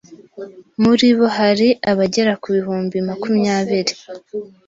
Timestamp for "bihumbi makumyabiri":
2.55-3.93